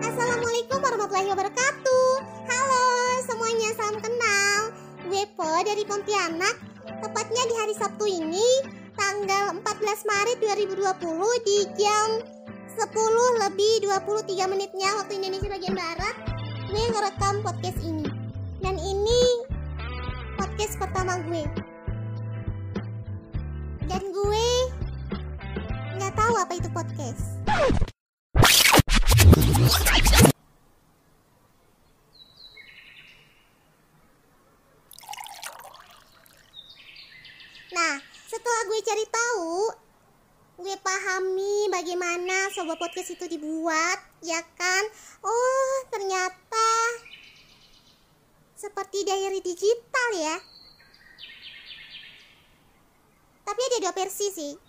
Assalamualaikum 0.00 0.80
warahmatullahi 0.80 1.28
wabarakatuh. 1.28 2.24
Halo 2.48 2.88
semuanya 3.28 3.68
salam 3.76 4.00
kenal. 4.00 4.72
Gue 5.12 5.28
Po 5.36 5.44
dari 5.60 5.84
Pontianak. 5.84 6.56
Tepatnya 6.88 7.42
di 7.44 7.54
hari 7.60 7.76
Sabtu 7.76 8.08
ini 8.08 8.64
Tanggal 8.96 9.60
14 9.60 10.08
Maret 10.08 10.40
2020 10.40 11.44
Di 11.44 11.68
jam 11.76 12.24
10 12.80 13.44
lebih 13.44 13.92
23 13.92 14.48
menitnya 14.48 14.88
Waktu 14.96 15.20
Indonesia 15.20 15.52
bagian 15.52 15.76
Barat 15.76 16.16
Gue 16.72 16.80
ngerekam 16.80 17.44
podcast 17.44 17.76
ini. 17.84 18.08
Dan 18.64 18.80
ini 18.80 19.44
Podcast 20.40 20.80
pertama 20.80 21.20
gue. 21.28 21.44
Dan 23.84 24.16
gue 24.16 24.47
tahu 26.28 26.44
apa 26.44 26.60
itu 26.60 26.68
podcast 26.68 27.24
Nah, 37.68 37.94
setelah 38.28 38.60
gue 38.68 38.80
cari 38.84 39.06
tahu, 39.08 39.70
gue 40.60 40.76
pahami 40.84 41.72
bagaimana 41.72 42.52
sebuah 42.52 42.76
podcast 42.76 43.16
itu 43.16 43.24
dibuat, 43.28 43.96
ya 44.20 44.40
kan? 44.56 44.84
Oh, 45.24 45.74
ternyata 45.88 46.68
seperti 48.52 49.04
diary 49.08 49.40
digital 49.40 50.08
ya. 50.12 50.36
Tapi 53.48 53.60
ada 53.64 53.76
dua 53.80 53.94
versi 53.96 54.28
sih. 54.28 54.67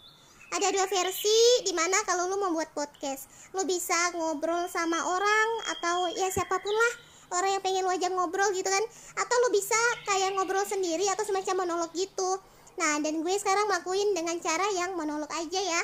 Ada 0.49 0.67
dua 0.73 0.85
versi 0.89 1.39
di 1.65 1.73
mana 1.77 2.01
kalau 2.09 2.25
lu 2.25 2.41
membuat 2.41 2.73
podcast, 2.73 3.29
lu 3.53 3.61
bisa 3.69 3.95
ngobrol 4.17 4.65
sama 4.69 4.97
orang 4.97 5.47
atau 5.77 6.09
ya 6.17 6.29
siapa 6.33 6.57
pun 6.57 6.73
lah 6.73 6.93
orang 7.37 7.57
yang 7.57 7.63
pengen 7.63 7.85
lu 7.85 7.93
ajak 7.93 8.09
ngobrol 8.09 8.49
gitu 8.57 8.65
kan 8.65 8.83
atau 9.21 9.35
lu 9.45 9.49
bisa 9.53 9.77
kayak 10.09 10.33
ngobrol 10.33 10.65
sendiri 10.65 11.05
atau 11.13 11.21
semacam 11.21 11.61
monolog 11.61 11.93
gitu 11.93 12.41
Nah, 12.79 12.95
dan 13.03 13.19
gue 13.19 13.35
sekarang 13.35 13.67
ngelakuin 13.67 14.15
dengan 14.15 14.39
cara 14.39 14.63
yang 14.71 14.95
monolog 14.95 15.27
aja 15.27 15.59
ya. 15.59 15.81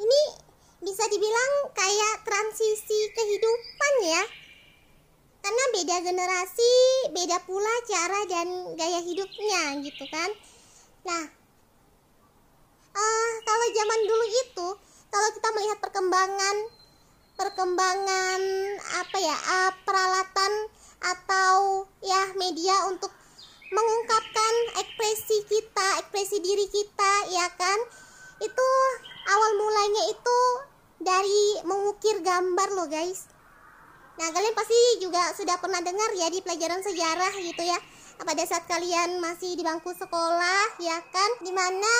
Ini 0.00 0.22
bisa 0.80 1.04
dibilang 1.12 1.52
kayak 1.76 2.24
transisi 2.24 3.12
kehidupan 3.12 3.94
ya. 4.08 4.22
Karena 5.44 5.64
beda 5.76 5.96
generasi, 6.08 6.74
beda 7.12 7.44
pula 7.44 7.74
cara 7.84 8.20
dan 8.32 8.48
gaya 8.80 9.04
hidupnya 9.04 9.76
gitu 9.84 10.08
kan. 10.08 10.32
Nah, 11.04 11.28
uh, 12.92 13.32
kalau 13.44 13.66
zaman 13.72 14.00
dulu 14.04 14.26
itu, 14.48 14.68
kalau 15.12 15.28
kita 15.32 15.48
melihat 15.56 15.78
perkembangan 15.80 16.56
perkembangan 17.32 18.40
apa 19.02 19.16
ya, 19.18 19.36
uh, 19.36 19.72
peralatan 19.82 20.52
atau 21.02 21.84
ya 22.04 22.30
media 22.38 22.86
untuk 22.86 23.10
mengungkapkan 23.72 24.54
ekspresi 24.84 25.48
kita, 25.48 25.88
ekspresi 26.04 26.38
diri 26.44 26.68
kita, 26.68 27.12
ya 27.32 27.48
kan? 27.56 27.78
Itu 28.38 28.68
awal 29.26 29.50
mulanya 29.56 30.02
itu 30.12 30.40
dari 31.02 31.44
mengukir 31.64 32.20
gambar 32.20 32.68
loh, 32.76 32.86
guys. 32.86 33.26
Nah, 34.20 34.28
kalian 34.28 34.52
pasti 34.52 34.76
juga 35.00 35.32
sudah 35.32 35.56
pernah 35.56 35.80
dengar 35.80 36.12
ya 36.12 36.28
di 36.28 36.44
pelajaran 36.44 36.84
sejarah 36.84 37.32
gitu 37.40 37.64
ya. 37.64 37.80
Pada 38.22 38.44
saat 38.46 38.68
kalian 38.70 39.18
masih 39.18 39.56
di 39.56 39.64
bangku 39.64 39.90
sekolah, 39.96 40.78
ya 40.78 41.00
kan? 41.10 41.30
Di 41.42 41.50
mana 41.50 41.90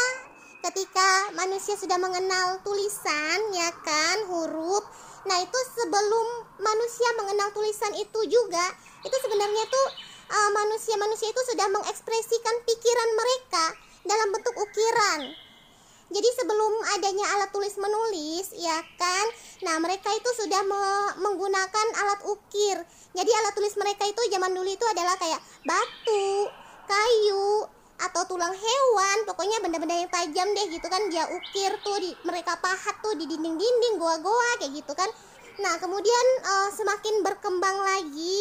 ketika 0.63 1.35
manusia 1.35 1.75
sudah 1.75 1.99
mengenal 1.99 2.63
tulisan, 2.63 3.39
ya 3.51 3.71
kan, 3.83 4.17
huruf. 4.31 4.87
Nah, 5.27 5.39
itu 5.43 5.59
sebelum 5.75 6.27
manusia 6.63 7.09
mengenal 7.19 7.51
tulisan 7.51 7.93
itu 7.99 8.21
juga, 8.31 8.67
itu 9.03 9.17
sebenarnya 9.23 9.65
tuh 9.67 9.89
manusia-manusia 10.33 11.29
uh, 11.29 11.33
itu 11.35 11.43
sudah 11.53 11.67
mengekspresikan 11.69 12.57
pikiran 12.65 13.11
mereka 13.19 13.65
dalam 14.09 14.29
bentuk 14.33 14.55
ukiran. 14.57 15.21
Jadi 16.13 16.29
sebelum 16.37 16.73
adanya 16.93 17.25
alat 17.37 17.51
tulis 17.53 17.73
menulis, 17.81 18.53
ya 18.57 18.85
kan? 19.01 19.27
Nah, 19.65 19.77
mereka 19.81 20.13
itu 20.13 20.31
sudah 20.45 20.61
me 20.61 20.85
menggunakan 21.25 21.87
alat 22.05 22.21
ukir. 22.29 22.77
Jadi 23.17 23.31
alat 23.33 23.53
tulis 23.57 23.75
mereka 23.81 24.05
itu 24.05 24.21
zaman 24.29 24.53
dulu 24.53 24.69
itu 24.69 24.87
adalah 24.89 25.17
kayak 25.17 25.41
batu, 25.65 26.49
kayu, 26.85 27.65
atau 28.11 28.27
tulang 28.27 28.51
hewan, 28.51 29.17
pokoknya 29.31 29.63
benda-benda 29.63 29.95
yang 29.95 30.11
tajam 30.11 30.49
deh 30.51 30.67
gitu 30.75 30.87
kan. 30.91 31.03
Dia 31.09 31.31
ukir 31.31 31.71
tuh 31.87 31.99
di 32.03 32.11
mereka 32.27 32.59
pahat 32.59 32.99
tuh 32.99 33.15
di 33.15 33.31
dinding-dinding 33.31 33.95
goa-goa 33.99 34.59
kayak 34.59 34.73
gitu 34.83 34.93
kan. 34.99 35.07
Nah, 35.63 35.79
kemudian 35.79 36.27
uh, 36.43 36.71
semakin 36.75 37.23
berkembang 37.23 37.79
lagi 37.79 38.39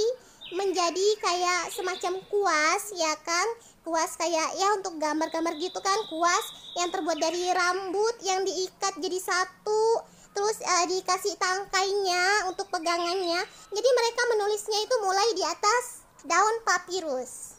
menjadi 0.51 1.07
kayak 1.21 1.71
semacam 1.71 2.17
kuas 2.27 2.83
ya 2.97 3.13
kan? 3.21 3.47
Kuas 3.85 4.17
kayak 4.17 4.57
ya 4.57 4.67
untuk 4.79 4.97
gambar-gambar 4.97 5.53
gitu 5.61 5.79
kan. 5.83 5.99
Kuas 6.09 6.45
yang 6.79 6.89
terbuat 6.89 7.19
dari 7.21 7.51
rambut 7.51 8.15
yang 8.25 8.41
diikat 8.47 8.97
jadi 8.97 9.19
satu. 9.19 10.01
Terus 10.31 10.57
uh, 10.63 10.85
dikasih 10.87 11.35
tangkainya 11.35 12.47
untuk 12.47 12.71
pegangannya. 12.71 13.43
Jadi 13.69 13.89
mereka 13.91 14.21
menulisnya 14.31 14.79
itu 14.79 14.95
mulai 15.03 15.27
di 15.35 15.43
atas 15.43 16.07
daun 16.23 16.55
papirus 16.63 17.50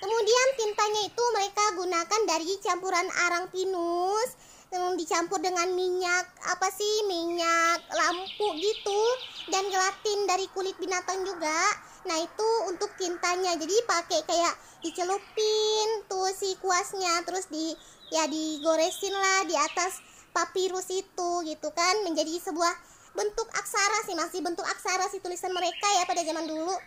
kemudian 0.00 0.46
tintanya 0.56 1.00
itu 1.06 1.24
mereka 1.36 1.64
gunakan 1.76 2.20
dari 2.26 2.56
campuran 2.64 3.06
arang 3.28 3.46
pinus 3.52 4.34
yang 4.70 4.94
dicampur 4.94 5.42
dengan 5.42 5.66
minyak 5.74 6.30
apa 6.46 6.70
sih 6.70 6.94
minyak 7.10 7.82
lampu 7.90 8.46
gitu 8.58 9.02
dan 9.50 9.66
gelatin 9.66 10.18
dari 10.30 10.46
kulit 10.54 10.78
binatang 10.78 11.26
juga. 11.26 11.58
Nah 12.06 12.22
itu 12.22 12.48
untuk 12.70 12.88
tintanya. 12.94 13.58
Jadi 13.58 13.76
pakai 13.84 14.20
kayak 14.24 14.54
dicelupin 14.80 15.88
tuh 16.06 16.30
si 16.32 16.54
kuasnya 16.62 17.26
terus 17.26 17.50
di 17.50 17.74
ya 18.14 18.30
digoresin 18.30 19.12
lah 19.12 19.42
di 19.44 19.58
atas 19.58 19.98
papirus 20.30 20.86
itu 20.94 21.30
gitu 21.44 21.68
kan. 21.74 22.06
Menjadi 22.06 22.38
sebuah 22.38 22.72
bentuk 23.18 23.50
aksara 23.50 24.06
sih 24.06 24.14
masih 24.14 24.38
bentuk 24.38 24.62
aksara 24.70 25.10
si 25.10 25.18
tulisan 25.18 25.50
mereka 25.50 25.86
ya 25.98 26.06
pada 26.06 26.22
zaman 26.22 26.46
dulu 26.46 26.78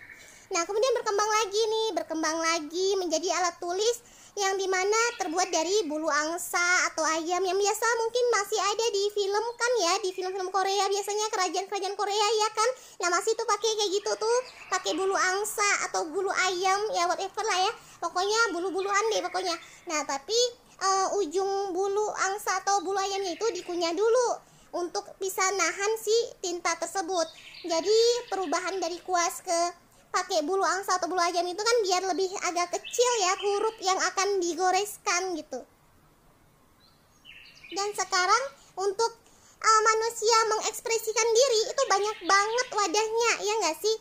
nah 0.54 0.64
kemudian 0.70 0.94
berkembang 1.02 1.30
lagi 1.42 1.62
nih 1.66 1.88
berkembang 1.98 2.38
lagi 2.38 2.88
menjadi 3.02 3.28
alat 3.42 3.58
tulis 3.58 4.06
yang 4.34 4.58
di 4.58 4.66
mana 4.66 4.98
terbuat 5.22 5.46
dari 5.54 5.86
bulu 5.86 6.10
angsa 6.10 6.90
atau 6.90 7.06
ayam 7.06 7.42
yang 7.46 7.54
biasa 7.54 7.86
mungkin 8.02 8.26
masih 8.34 8.60
ada 8.66 8.86
di 8.90 9.04
film 9.14 9.46
kan 9.54 9.72
ya 9.78 9.94
di 10.02 10.10
film-film 10.10 10.50
Korea. 10.50 10.90
Biasanya 10.90 11.30
kerajaan-kerajaan 11.30 11.94
Korea 11.94 12.28
ya 12.42 12.50
kan? 12.50 12.70
Nah 13.06 13.10
masih 13.14 13.38
tuh 13.38 13.46
pakai 13.46 13.78
kayak 13.78 13.94
gitu 13.94 14.12
tuh 14.18 14.38
pakai 14.74 14.98
bulu 14.98 15.14
angsa 15.14 15.86
atau 15.86 16.10
bulu 16.10 16.34
ayam 16.50 16.82
ya 16.98 17.06
whatever 17.06 17.46
lah 17.46 17.60
ya. 17.62 17.72
Pokoknya 18.02 18.40
bulu-buluan 18.58 19.06
deh 19.14 19.22
pokoknya. 19.22 19.54
Nah 19.86 20.02
tapi 20.10 20.40
uh, 20.82 21.18
ujung 21.22 21.70
bulu 21.70 22.10
angsa 22.26 22.58
atau 22.66 22.82
bulu 22.82 22.98
ayamnya 22.98 23.38
itu 23.38 23.46
dikunyah 23.54 23.94
dulu 23.94 24.30
untuk 24.74 25.06
bisa 25.22 25.46
nahan 25.54 25.94
si 26.02 26.18
tinta 26.42 26.74
tersebut. 26.82 27.30
Jadi 27.70 28.00
perubahan 28.34 28.82
dari 28.82 28.98
kuas 29.06 29.46
ke 29.46 29.83
pakai 30.14 30.46
bulu 30.46 30.62
angsa 30.62 31.02
atau 31.02 31.10
bulu 31.10 31.18
ayam 31.18 31.42
itu 31.50 31.58
kan 31.58 31.78
biar 31.82 32.02
lebih 32.06 32.30
agak 32.46 32.70
kecil 32.78 33.12
ya 33.26 33.34
huruf 33.42 33.78
yang 33.82 33.98
akan 33.98 34.38
digoreskan 34.38 35.34
gitu. 35.34 35.60
Dan 37.74 37.90
sekarang 37.98 38.44
untuk 38.78 39.12
uh, 39.58 39.82
manusia 39.82 40.38
mengekspresikan 40.54 41.28
diri 41.34 41.62
itu 41.74 41.84
banyak 41.90 42.18
banget 42.30 42.68
wadahnya 42.78 43.32
ya 43.42 43.54
nggak 43.66 43.78
sih? 43.82 43.96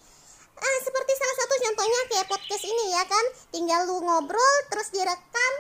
Ah, 0.53 0.78
seperti 0.84 1.12
salah 1.17 1.37
satu 1.41 1.55
contohnya 1.65 2.01
kayak 2.12 2.28
podcast 2.28 2.65
ini 2.69 2.84
ya 2.93 3.03
kan? 3.09 3.25
Tinggal 3.49 3.89
lu 3.89 4.05
ngobrol 4.05 4.56
terus 4.69 4.93
direkam 4.93 5.53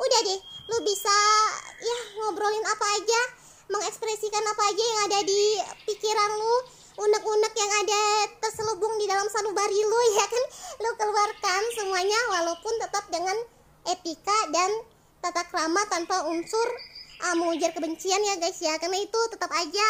udah 0.00 0.20
deh 0.24 0.40
lu 0.72 0.78
bisa 0.80 1.16
ya 1.76 1.98
ngobrolin 2.18 2.64
apa 2.64 2.86
aja 2.96 3.20
mengekspresikan 3.68 4.42
apa 4.48 4.62
aja 4.72 4.82
yang 4.82 5.00
ada 5.12 5.18
di 5.28 5.42
pikiran 5.86 6.30
lu 6.40 6.56
unek-unek 7.00 7.54
yang 7.56 7.72
ada 7.80 8.02
terselubung 8.44 8.92
di 9.00 9.08
dalam 9.08 9.24
sanubari 9.32 9.80
lu 9.80 10.00
ya 10.20 10.26
kan? 10.28 10.44
Lu 10.84 10.90
keluarkan 11.00 11.62
semuanya 11.72 12.20
walaupun 12.36 12.74
tetap 12.76 13.08
dengan 13.08 13.36
etika 13.88 14.38
dan 14.52 14.70
tata 15.24 15.48
krama 15.48 15.80
tanpa 15.88 16.28
unsur 16.28 16.68
uh, 17.24 17.34
mengujar 17.40 17.72
kebencian 17.72 18.20
ya 18.20 18.36
guys 18.36 18.60
ya. 18.60 18.76
Karena 18.76 19.00
itu 19.00 19.20
tetap 19.32 19.48
aja 19.56 19.88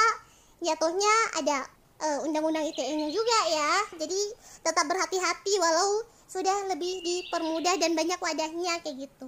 jatuhnya 0.62 1.14
ada 1.42 1.66
uh, 1.98 2.18
undang-undang 2.26 2.62
ITE-nya 2.70 3.10
juga 3.10 3.38
ya. 3.50 3.70
Jadi 3.98 4.20
tetap 4.62 4.86
berhati-hati 4.86 5.58
walau 5.58 6.06
sudah 6.30 6.70
lebih 6.70 7.02
dipermudah 7.02 7.74
dan 7.82 7.98
banyak 7.98 8.22
wadahnya 8.22 8.78
kayak 8.86 9.10
gitu. 9.10 9.26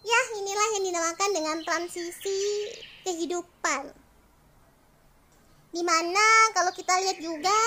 Ya 0.00 0.20
inilah 0.36 0.68
yang 0.80 0.84
dinamakan 0.92 1.30
dengan 1.32 1.56
transisi 1.64 2.72
kehidupan 3.04 3.99
di 5.70 5.82
mana 5.86 6.26
kalau 6.50 6.74
kita 6.74 6.98
lihat 7.06 7.18
juga 7.22 7.58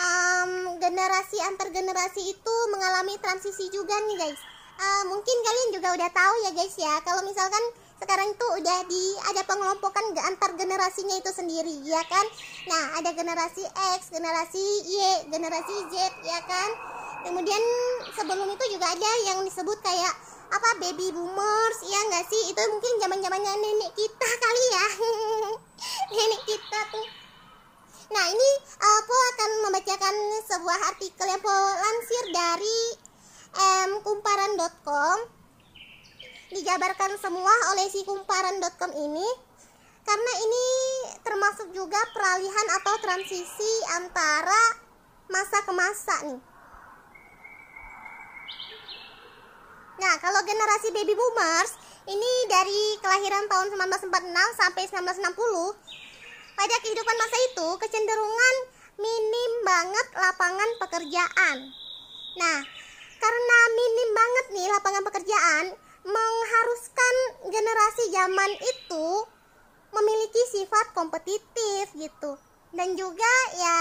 um, 0.00 0.80
generasi 0.80 1.36
antar 1.44 1.68
generasi 1.68 2.32
itu 2.32 2.54
mengalami 2.72 3.20
transisi 3.20 3.68
juga 3.68 3.94
nih 4.08 4.16
guys. 4.16 4.40
Uh, 4.74 5.06
mungkin 5.06 5.36
kalian 5.38 5.70
juga 5.78 5.88
udah 5.94 6.10
tahu 6.10 6.34
ya 6.48 6.50
guys 6.56 6.74
ya. 6.74 6.94
Kalau 7.06 7.22
misalkan 7.22 7.62
sekarang 8.02 8.34
itu 8.34 8.46
udah 8.58 8.78
di 8.90 9.04
ada 9.30 9.42
pengelompokan 9.46 10.02
antar 10.26 10.50
generasinya 10.58 11.14
itu 11.20 11.30
sendiri 11.30 11.84
ya 11.86 12.02
kan? 12.08 12.26
Nah 12.66 12.98
ada 12.98 13.14
generasi 13.14 13.62
X 14.00 14.10
generasi 14.10 14.64
Y 14.88 14.94
generasi 15.30 15.74
Z 15.92 15.94
ya 16.26 16.40
kan? 16.48 16.70
Kemudian 17.24 17.62
sebelum 18.18 18.50
itu 18.50 18.64
juga 18.76 18.88
ada 18.92 19.10
yang 19.30 19.40
disebut 19.46 19.78
kayak 19.80 20.12
apa 20.52 20.70
baby 20.82 21.08
boomers 21.14 21.78
ya 21.86 22.00
nggak 22.10 22.24
sih? 22.28 22.42
Itu 22.50 22.60
mungkin 22.68 22.92
zaman 23.04 23.18
zamannya 23.22 23.52
nenek 23.62 23.90
kita 23.94 24.30
kali 24.42 24.64
ya. 24.74 24.86
Nenek 26.18 26.42
kita 26.44 26.80
tuh 26.92 27.23
nah 28.12 28.24
ini 28.28 28.50
uh, 28.80 29.00
Po 29.04 29.14
akan 29.14 29.50
membacakan 29.68 30.14
sebuah 30.44 30.78
artikel 30.92 31.26
yang 31.28 31.40
Po 31.40 31.52
lansir 31.52 32.24
dari 32.34 32.80
um, 33.56 33.90
kumparan.com 34.04 35.18
dijabarkan 36.52 37.16
semua 37.18 37.54
oleh 37.74 37.88
si 37.88 38.04
kumparan.com 38.04 38.92
ini 38.92 39.28
karena 40.04 40.32
ini 40.36 40.66
termasuk 41.24 41.72
juga 41.72 41.96
peralihan 42.12 42.66
atau 42.76 42.94
transisi 43.00 43.72
antara 43.96 44.62
masa 45.32 45.64
ke 45.64 45.72
masa 45.72 46.16
nih. 46.28 46.40
Nah, 49.94 50.14
kalau 50.20 50.44
generasi 50.44 50.92
baby 50.92 51.16
boomers 51.16 51.80
ini 52.04 52.32
dari 52.52 53.00
kelahiran 53.00 53.48
tahun 53.48 53.72
1946 53.72 54.60
sampai 54.60 54.84
1960 54.92 56.03
pada 56.54 56.76
kehidupan 56.82 57.16
masa 57.18 57.36
itu 57.52 57.68
kecenderungan 57.82 58.56
minim 58.98 59.52
banget 59.66 60.06
lapangan 60.14 60.70
pekerjaan. 60.80 61.56
Nah, 62.38 62.58
karena 63.18 63.58
minim 63.74 64.10
banget 64.14 64.46
nih 64.54 64.66
lapangan 64.70 65.04
pekerjaan 65.06 65.64
mengharuskan 66.04 67.14
generasi 67.50 68.04
zaman 68.10 68.50
itu 68.58 69.06
memiliki 69.94 70.42
sifat 70.54 70.94
kompetitif 70.94 71.90
gitu. 71.94 72.38
Dan 72.74 72.98
juga 72.98 73.34
ya 73.54 73.78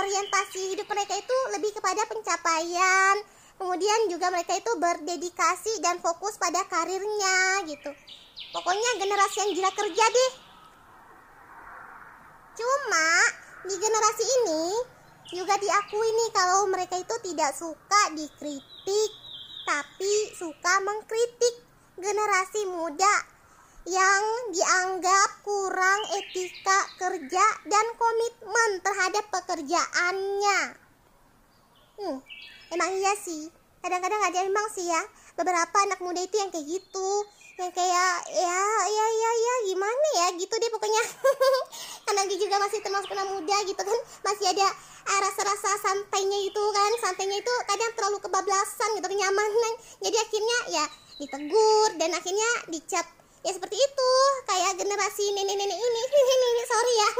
orientasi 0.00 0.76
hidup 0.76 0.88
mereka 0.88 1.12
itu 1.18 1.36
lebih 1.52 1.76
kepada 1.76 2.08
pencapaian, 2.08 3.20
kemudian 3.60 4.08
juga 4.08 4.32
mereka 4.32 4.56
itu 4.56 4.72
berdedikasi 4.80 5.84
dan 5.84 6.00
fokus 6.00 6.40
pada 6.40 6.64
karirnya 6.64 7.68
gitu 7.68 7.92
pokoknya 8.56 8.90
generasi 8.98 9.36
yang 9.44 9.50
gila 9.52 9.70
kerja 9.76 10.04
deh 10.08 10.32
cuma 12.56 13.08
di 13.66 13.74
generasi 13.76 14.24
ini 14.24 14.64
juga 15.30 15.54
diakui 15.60 16.08
nih 16.10 16.30
kalau 16.34 16.66
mereka 16.66 16.98
itu 16.98 17.14
tidak 17.22 17.54
suka 17.54 18.02
dikritik 18.16 19.10
tapi 19.68 20.12
suka 20.34 20.74
mengkritik 20.82 21.54
generasi 22.00 22.66
muda 22.66 23.14
yang 23.86 24.22
dianggap 24.52 25.40
kurang 25.46 26.00
etika 26.18 26.78
kerja 27.00 27.46
dan 27.64 27.86
komitmen 27.96 28.70
terhadap 28.84 29.24
pekerjaannya. 29.32 30.60
Hmm, 32.00 32.18
emang 32.72 32.90
iya 32.96 33.14
sih 33.16 33.48
kadang-kadang 33.80 34.20
ada 34.20 34.38
emang 34.44 34.68
sih 34.76 34.84
ya 34.84 35.00
beberapa 35.36 35.76
anak 35.88 36.00
muda 36.04 36.20
itu 36.20 36.36
yang 36.36 36.52
kayak 36.52 36.68
gitu 36.68 37.10
yang 37.60 37.72
kayak 37.76 38.16
ya 38.32 38.62
ya 38.88 39.06
ya 39.12 39.30
ya 39.36 39.54
gimana 39.68 40.06
ya 40.16 40.26
gitu 40.40 40.54
deh 40.56 40.70
pokoknya. 40.72 41.02
Karena 42.08 42.22
dia 42.24 42.38
juga 42.40 42.56
masih 42.56 42.80
termasuk 42.80 43.12
anak 43.12 43.28
muda 43.36 43.56
gitu 43.68 43.82
kan. 43.84 43.98
Masih 44.24 44.46
ada 44.48 44.68
ah, 45.04 45.18
rasa-rasa 45.28 45.70
santainya 45.84 46.38
itu 46.48 46.62
kan. 46.72 46.90
Santainya 47.04 47.36
itu 47.36 47.54
kadang 47.68 47.92
terlalu 47.92 48.18
kebablasan 48.24 48.90
gitu 48.96 49.08
kenyamanan 49.12 49.72
jadi 50.00 50.16
akhirnya 50.16 50.58
ya 50.72 50.84
ditegur 51.20 51.88
dan 52.00 52.10
akhirnya 52.16 52.50
dicap. 52.72 53.04
Ya 53.44 53.52
seperti 53.52 53.76
itu. 53.76 54.10
Kayak 54.48 54.80
generasi 54.80 55.24
nenek-nenek 55.36 55.76
ini. 55.76 56.02
Nenek 56.40 56.66
sorry 56.66 56.94
ya. 56.96 57.10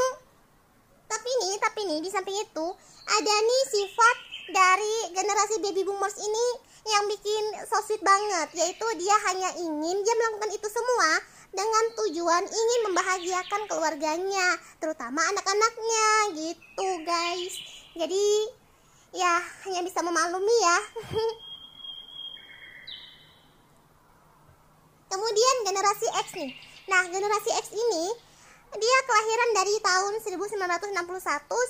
Tapi 1.11 1.31
nih 1.45 1.55
tapi 1.61 1.81
nih 1.85 1.99
di 2.01 2.09
samping 2.09 2.37
itu 2.41 2.67
ada 3.11 3.35
nih 3.45 3.63
sifat 3.69 4.17
dari 4.51 4.95
generasi 5.13 5.61
baby 5.61 5.83
boomers 5.85 6.17
ini 6.17 6.70
yang 6.89 7.05
bikin 7.13 7.45
so 7.69 7.77
sweet 7.85 8.01
banget 8.01 8.49
yaitu 8.57 8.87
dia 8.97 9.17
hanya 9.29 9.53
ingin 9.61 9.97
dia 10.01 10.15
melakukan 10.17 10.51
itu 10.57 10.69
semua 10.73 11.21
dengan 11.51 11.85
tujuan 11.99 12.45
ingin 12.47 12.81
membahagiakan 12.89 13.69
keluarganya 13.69 14.57
terutama 14.81 15.21
anak-anaknya 15.35 16.09
gitu 16.39 16.89
guys. 17.05 17.55
Jadi 17.99 18.25
ya 19.13 19.45
hanya 19.69 19.83
bisa 19.85 20.01
memaklumi 20.01 20.57
ya. 20.63 20.79
Kemudian 25.13 25.57
generasi 25.67 26.07
X 26.23 26.27
nih. 26.39 26.55
Nah 26.89 27.03
generasi 27.13 27.51
X 27.61 27.77
ini 27.77 28.05
dia 28.71 28.99
kelahiran 29.03 29.51
dari 29.59 29.75
tahun 29.83 30.13
1961 30.23 30.95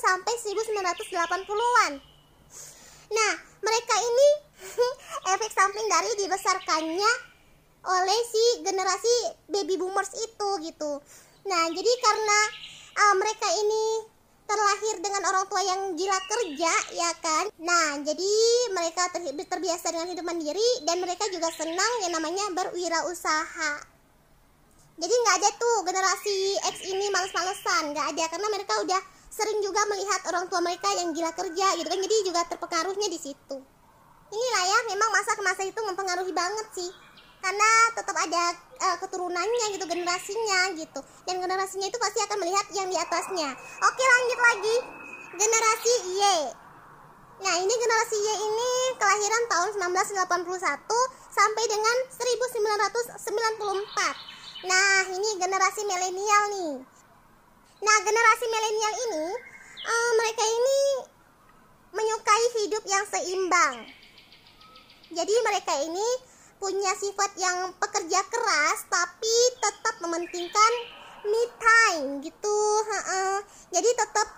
sampai 0.05 0.35
1980-an 0.37 1.93
Nah, 3.11 3.33
mereka 3.67 3.95
ini 3.99 4.29
efek 5.35 5.51
samping 5.51 5.87
dari 6.01 6.17
dibesarkannya 6.25 7.13
oleh 7.85 8.21
si 8.25 8.45
generasi 8.65 9.15
baby 9.53 9.77
boomers 9.77 10.17
itu 10.17 10.49
gitu. 10.65 10.97
Nah, 11.45 11.65
jadi 11.69 11.93
karena 12.01 12.39
uh, 12.97 13.15
mereka 13.21 13.49
ini 13.61 13.85
terlahir 14.49 14.97
dengan 15.05 15.23
orang 15.29 15.45
tua 15.47 15.63
yang 15.63 15.81
gila 15.95 16.21
kerja 16.27 16.73
ya 16.97 17.11
kan? 17.23 17.45
Nah 17.63 18.03
jadi 18.03 18.33
mereka 18.75 19.07
ter 19.15 19.23
terbiasa 19.31 19.95
dengan 19.95 20.11
hidup 20.11 20.27
mandiri 20.27 20.69
dan 20.83 20.99
mereka 20.99 21.31
juga 21.31 21.55
senang 21.55 21.93
yang 22.03 22.19
namanya 22.19 22.51
berwirausaha. 22.51 23.73
Jadi 24.99 25.15
nggak 25.15 25.37
ada 25.39 25.51
tuh 25.55 25.77
generasi 25.87 26.37
X 26.67 26.77
ini 26.83 27.07
males-malesan 27.15 27.95
nggak 27.95 28.07
ada 28.11 28.25
karena 28.27 28.49
mereka 28.51 28.75
udah 28.83 29.01
sering 29.31 29.63
juga 29.63 29.87
melihat 29.87 30.21
orang 30.35 30.51
tua 30.51 30.59
mereka 30.67 30.91
yang 30.99 31.15
gila 31.15 31.31
kerja 31.31 31.67
gitu 31.79 31.87
kan? 31.87 32.01
Jadi 32.03 32.17
juga 32.27 32.41
terpengaruhnya 32.51 33.07
di 33.07 33.23
situ 33.23 33.80
inilah 34.31 34.65
ya 34.67 34.79
memang 34.95 35.09
masa 35.11 35.35
ke 35.35 35.43
masa 35.43 35.63
itu 35.67 35.81
mempengaruhi 35.83 36.33
banget 36.35 36.67
sih. 36.75 36.91
Karena 37.41 37.71
tetap 37.97 38.15
ada 38.15 38.43
uh, 38.85 38.97
keturunannya 39.01 39.67
gitu 39.75 39.85
generasinya 39.89 40.61
gitu. 40.77 41.01
Dan 41.25 41.41
generasinya 41.41 41.89
itu 41.89 41.99
pasti 41.99 42.21
akan 42.25 42.39
melihat 42.41 42.67
yang 42.77 42.89
di 42.89 42.97
atasnya. 42.97 43.49
Oke 43.85 44.05
lanjut 44.05 44.41
lagi. 44.41 44.77
Generasi 45.41 45.95
Y. 46.05 46.23
Nah 47.41 47.55
ini 47.57 47.75
generasi 47.75 48.17
Y 48.21 48.29
ini 48.45 48.71
kelahiran 49.01 49.45
tahun 49.49 49.71
1981 49.97 50.85
sampai 51.33 51.65
dengan 51.71 51.97
1994 52.13 54.29
nah 54.61 55.09
ini 55.09 55.41
generasi 55.41 55.89
milenial 55.89 56.45
nih. 56.53 56.85
Nah, 57.81 57.97
generasi 58.05 58.45
milenial 58.45 58.95
ini, 59.09 59.27
uh, 59.89 60.11
mereka 60.21 60.45
ini 60.45 60.81
menyukai 61.97 62.45
hidup 62.61 62.85
yang 62.85 63.05
seimbang. 63.09 63.89
Jadi 65.11 65.35
mereka 65.43 65.75
ini 65.83 66.09
punya 66.61 66.93
sifat 66.95 67.35
yang 67.41 67.73
pekerja 67.81 68.21
keras 68.31 68.79
tapi 68.87 69.35
tetap 69.59 69.97
mementingkan 70.05 70.73
me 71.27 71.43
time 71.61 72.23
gitu. 72.25 72.59
Jadi 73.71 73.91
tetap 73.95 74.29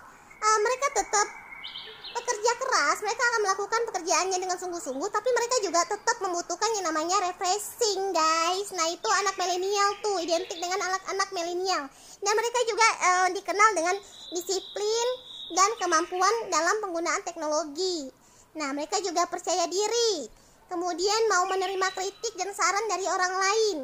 uh, 0.43 0.59
mereka 0.61 0.87
tetap 0.97 1.27
pekerja 2.13 2.51
keras, 2.61 2.97
mereka 3.01 3.23
akan 3.25 3.41
melakukan 3.41 3.81
pekerjaannya 3.89 4.37
dengan 4.37 4.57
sungguh-sungguh, 4.61 5.09
tapi 5.09 5.29
mereka 5.33 5.55
juga 5.65 5.81
tetap 5.89 6.17
membutuhkan 6.21 6.69
yang 6.77 6.85
namanya 6.85 7.17
refreshing, 7.25 8.13
guys. 8.13 8.69
Nah, 8.77 8.85
itu 8.93 9.09
anak 9.09 9.33
milenial 9.33 9.89
tuh, 10.05 10.21
identik 10.21 10.61
dengan 10.61 10.77
anak-anak 10.77 11.33
milenial. 11.33 11.89
Dan 12.21 12.33
mereka 12.37 12.59
juga 12.69 12.87
uh, 13.01 13.27
dikenal 13.33 13.69
dengan 13.73 13.95
disiplin 14.29 15.07
dan 15.57 15.69
kemampuan 15.81 16.35
dalam 16.53 16.75
penggunaan 16.85 17.25
teknologi. 17.25 18.13
Nah, 18.53 18.69
mereka 18.77 19.01
juga 19.01 19.25
percaya 19.25 19.65
diri. 19.65 20.29
Kemudian 20.73 21.21
mau 21.29 21.45
menerima 21.45 21.85
kritik 21.93 22.33
dan 22.33 22.49
saran 22.49 22.89
dari 22.89 23.05
orang 23.05 23.29
lain. 23.29 23.77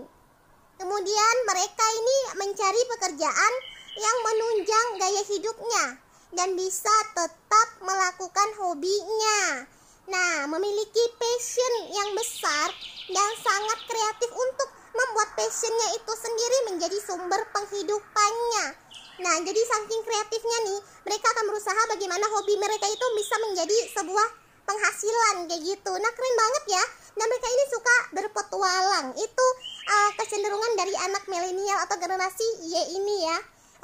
Kemudian 0.82 1.36
mereka 1.46 1.86
ini 1.86 2.18
mencari 2.42 2.82
pekerjaan 2.98 3.54
yang 3.94 4.18
menunjang 4.26 4.88
gaya 4.98 5.24
hidupnya 5.30 5.86
dan 6.34 6.58
bisa 6.58 6.90
tetap 7.14 7.68
melakukan 7.86 8.50
hobinya. 8.58 9.70
Nah, 10.10 10.50
memiliki 10.50 11.04
passion 11.22 11.94
yang 11.94 12.10
besar 12.18 12.74
dan 13.06 13.30
sangat 13.38 13.86
kreatif 13.86 14.34
untuk 14.34 14.70
membuat 14.90 15.30
passionnya 15.38 15.94
itu 15.94 16.14
sendiri 16.18 16.74
menjadi 16.74 16.98
sumber 17.06 17.46
penghidupannya. 17.54 18.66
Nah, 19.22 19.36
jadi 19.46 19.62
saking 19.62 20.02
kreatifnya 20.10 20.58
nih, 20.66 20.80
mereka 21.06 21.38
akan 21.38 21.54
berusaha 21.54 21.82
bagaimana 21.86 22.26
hobi 22.34 22.58
mereka 22.58 22.90
itu 22.90 23.06
bisa 23.14 23.36
menjadi 23.46 23.78
sebuah 23.94 24.49
penghasilan 24.70 25.50
kayak 25.50 25.62
gitu. 25.66 25.92
Nah, 25.98 26.12
keren 26.14 26.36
banget 26.38 26.64
ya. 26.78 26.84
Dan 27.18 27.26
mereka 27.26 27.48
ini 27.50 27.66
suka 27.74 27.96
berpetualang. 28.14 29.08
Itu 29.18 29.46
uh, 29.90 30.12
kecenderungan 30.22 30.78
dari 30.78 30.94
anak 31.10 31.26
milenial 31.26 31.82
atau 31.90 31.98
generasi 31.98 32.46
Y 32.70 32.74
ini 32.94 33.26
ya. 33.26 33.38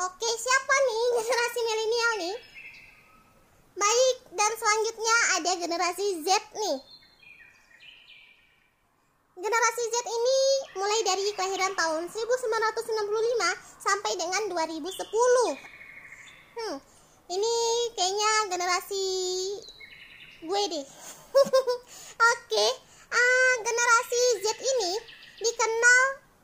Oke, 0.06 0.30
siapa 0.30 0.76
nih 0.86 1.04
generasi 1.18 1.60
milenial 1.66 2.12
nih? 2.22 2.36
Baik, 3.76 4.18
dan 4.38 4.52
selanjutnya 4.56 5.16
ada 5.42 5.52
generasi 5.58 6.06
Z 6.22 6.30
nih. 6.54 6.80
generasi 9.36 9.84
Z 9.92 9.96
ini 10.08 10.40
mulai 10.80 11.00
dari 11.04 11.28
kelahiran 11.36 11.76
tahun 11.76 12.08
1965 12.08 13.84
sampai 13.84 14.12
dengan 14.16 14.48
2010 14.48 14.96
hmm, 16.56 16.78
ini 17.36 17.56
kayaknya 18.00 18.32
generasi 18.48 19.06
gue 20.46 20.62
deh 20.72 20.86
oke 22.32 22.66
uh, 23.12 23.54
generasi 23.66 24.22
Z 24.42 24.46
ini 24.62 24.94
dikenal 25.42 26.04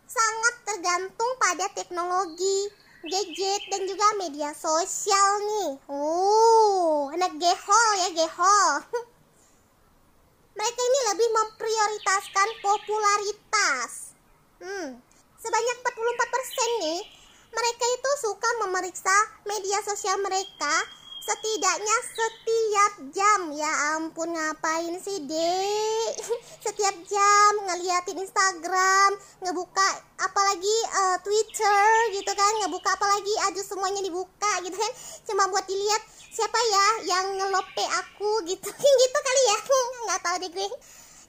sangat 0.10 0.56
tergantung 0.68 1.32
pada 1.40 1.72
teknologi 1.72 2.82
gadget 3.02 3.62
dan 3.74 3.82
juga 3.90 4.08
media 4.22 4.54
sosial 4.54 5.30
nih. 5.42 5.72
Oh, 5.90 7.10
anak 7.10 7.34
gehol 7.42 7.90
ya 7.98 8.10
gehol. 8.14 8.72
Mereka 10.58 10.82
ini 10.86 11.00
lebih 11.10 11.30
memprioritaskan 11.34 12.48
popularitas. 12.62 14.14
Hmm, 14.62 15.02
sebanyak 15.42 15.78
44% 15.82 16.84
nih, 16.86 17.02
mereka 17.50 17.86
itu 17.90 18.12
suka 18.22 18.50
memeriksa 18.68 19.16
media 19.50 19.82
sosial 19.82 20.22
mereka 20.22 21.01
setidaknya 21.22 21.98
setiap 22.18 22.94
jam. 23.14 23.40
Ya 23.54 23.72
ampun 23.96 24.34
ngapain 24.34 24.98
sih 24.98 25.22
dek? 25.30 26.14
Setiap 26.66 26.96
jam 27.06 27.52
ngeliatin 27.70 28.18
Instagram 28.18 29.12
ngebuka 29.46 29.88
apalagi 30.18 30.76
uh, 30.98 31.18
Twitter 31.22 31.86
gitu 32.18 32.32
kan 32.34 32.54
ngebuka 32.66 32.90
apalagi 32.98 33.34
aduh 33.50 33.66
semuanya 33.66 34.02
dibuka 34.02 34.52
gitu 34.66 34.74
kan. 34.74 34.92
Cuma 35.30 35.46
buat 35.54 35.66
dilihat 35.70 36.02
siapa 36.34 36.58
ya 36.58 36.88
yang 37.14 37.26
ngelope 37.38 37.86
aku 38.02 38.42
gitu. 38.50 38.70
Gitu 39.02 39.18
kali 39.22 39.42
ya 39.46 39.58
nggak 40.10 40.22
tahu 40.26 40.36
deh 40.42 40.52
gue. 40.52 40.70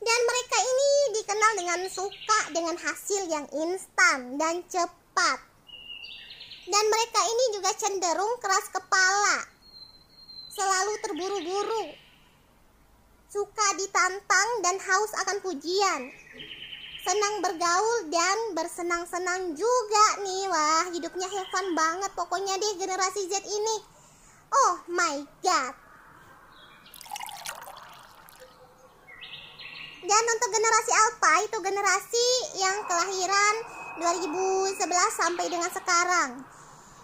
Dan 0.03 0.21
mereka 0.27 0.59
ini 0.59 0.91
dikenal 1.15 1.53
dengan 1.55 1.81
suka 1.87 2.41
dengan 2.51 2.75
hasil 2.75 3.23
yang 3.31 3.47
instan 3.55 4.35
dan 4.41 4.65
cepat. 4.67 5.39
Dan 6.67 6.85
mereka 6.91 7.21
ini 7.23 7.45
juga 7.55 7.71
cenderung 7.77 8.35
keras 8.43 8.67
kepala 8.73 9.52
selalu 10.53 10.93
terburu-buru, 11.01 11.85
suka 13.33 13.67
ditantang 13.81 14.49
dan 14.61 14.77
haus 14.77 15.13
akan 15.25 15.41
pujian, 15.41 16.13
senang 17.09 17.41
bergaul 17.41 18.13
dan 18.13 18.37
bersenang-senang 18.53 19.57
juga 19.57 20.07
nih. 20.21 20.45
Wah 20.53 20.85
hidupnya 20.93 21.25
heaven 21.25 21.67
banget 21.73 22.13
pokoknya 22.13 22.61
deh 22.61 22.73
generasi 22.77 23.33
Z 23.33 23.41
ini. 23.49 23.77
Oh 24.53 24.75
my 24.93 25.25
god. 25.41 25.75
Dan 30.03 30.23
untuk 30.29 30.51
generasi 30.53 30.93
Alpha 30.93 31.33
itu 31.47 31.59
generasi 31.63 32.27
yang 32.59 32.77
kelahiran 32.91 33.55
2011 34.03 34.83
sampai 35.15 35.47
dengan 35.47 35.71
sekarang 35.73 36.31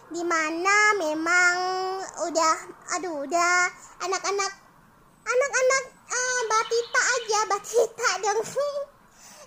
di 0.08 0.24
mana 0.24 0.96
memang 0.96 1.54
udah 2.24 2.56
aduh 2.96 3.28
udah 3.28 3.56
anak-anak 4.00 4.52
anak-anak 5.28 5.84
uh, 6.08 6.40
batita 6.48 7.02
aja 7.02 7.40
batita 7.52 8.10
dong. 8.24 8.40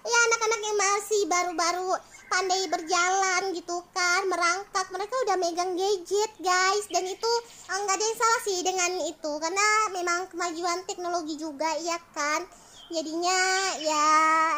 Ya 0.01 0.18
anak-anak 0.30 0.62
yang 0.65 0.77
masih 0.77 1.22
baru-baru 1.30 1.94
pandai 2.30 2.65
berjalan 2.70 3.53
gitu 3.53 3.86
kan 3.94 4.22
merangkak 4.30 4.88
mereka 4.94 5.13
udah 5.25 5.38
megang 5.41 5.74
gadget 5.74 6.32
guys. 6.41 6.86
Dan 6.94 7.10
itu 7.10 7.32
eh, 7.70 7.77
nggak 7.82 7.98
ada 7.98 8.06
yang 8.06 8.18
salah 8.18 8.41
sih 8.46 8.60
dengan 8.62 8.91
itu 9.10 9.32
karena 9.41 9.68
memang 9.94 10.30
kemajuan 10.30 10.86
teknologi 10.86 11.41
juga 11.41 11.74
ya 11.82 11.98
kan 12.13 12.46
jadinya 12.91 13.39
ya 13.79 14.07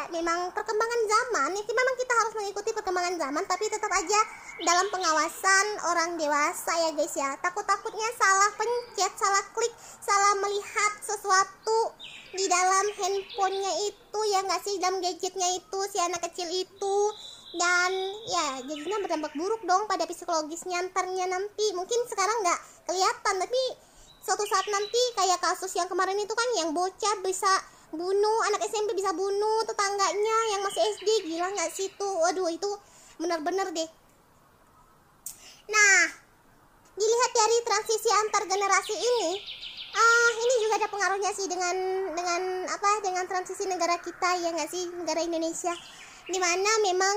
memang 0.09 0.49
perkembangan 0.51 1.01
zaman 1.05 1.51
itu 1.53 1.71
memang 1.71 1.95
kita 2.01 2.13
harus 2.17 2.33
mengikuti 2.33 2.69
perkembangan 2.73 3.15
zaman 3.21 3.43
tapi 3.45 3.69
tetap 3.69 3.93
aja 3.93 4.19
dalam 4.65 4.89
pengawasan 4.89 5.65
orang 5.93 6.17
dewasa 6.17 6.73
ya 6.77 6.89
guys 6.97 7.13
ya. 7.13 7.37
Takut-takutnya 7.41 8.09
salah 8.17 8.51
pencet 8.57 9.13
salah 9.17 9.43
klik 9.53 9.73
salah 10.01 10.33
melihat 10.41 10.91
sesuatu 11.05 11.79
di 12.33 12.49
dalam 12.49 12.85
handphonenya 12.97 13.73
itu 13.93 14.19
ya 14.33 14.39
nggak 14.45 14.61
sih? 14.65 14.75
Dalam 14.81 14.97
gadgetnya 15.01 15.49
itu 15.53 15.79
si 15.89 15.97
anak 16.01 16.25
kecil 16.29 16.49
itu. 16.49 16.97
Dan 17.53 17.91
ya 18.33 18.65
jadinya 18.65 18.97
berdampak 19.05 19.37
buruk 19.37 19.61
dong 19.69 19.85
pada 19.85 20.09
psikologisnya 20.09 20.89
ntarnya 20.89 21.29
nanti. 21.29 21.69
Mungkin 21.77 21.99
sekarang 22.09 22.41
nggak 22.41 22.59
kelihatan 22.89 23.35
tapi 23.45 23.63
suatu 24.25 24.41
saat 24.49 24.65
nanti 24.71 25.01
kayak 25.19 25.37
kasus 25.37 25.69
yang 25.77 25.85
kemarin 25.85 26.17
itu 26.17 26.33
kan 26.33 26.49
yang 26.57 26.73
bocah 26.73 27.15
bisa 27.21 27.53
bunuh 27.93 28.37
anak 28.49 28.65
SMP 28.65 28.97
bisa 28.97 29.13
bunuh 29.13 29.61
tetangganya 29.69 30.37
yang 30.49 30.61
masih 30.65 30.81
SD 30.97 31.29
gila 31.29 31.53
nggak 31.53 31.69
sih 31.69 31.93
tuh 31.93 32.13
waduh 32.25 32.49
itu 32.49 32.71
bener-bener 33.21 33.69
deh. 33.69 33.89
Nah 35.69 35.99
dilihat 36.97 37.31
dari 37.37 37.57
transisi 37.65 38.09
antar 38.25 38.43
generasi 38.49 38.97
ini 38.97 39.31
ah 39.93 40.31
ini 40.41 40.53
juga 40.65 40.73
ada 40.81 40.89
pengaruhnya 40.89 41.31
sih 41.37 41.45
dengan 41.45 41.77
dengan 42.17 42.65
apa 42.65 42.89
dengan 43.05 43.29
transisi 43.29 43.69
negara 43.69 44.01
kita 44.01 44.41
ya 44.41 44.49
nggak 44.57 44.69
sih? 44.73 44.89
Negara 44.89 45.21
Indonesia. 45.21 45.73
Di 46.25 46.41
mana 46.41 46.71
memang 46.81 47.15